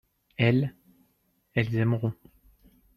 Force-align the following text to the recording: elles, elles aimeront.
elles, 0.37 0.73
elles 1.53 1.75
aimeront. 1.75 2.15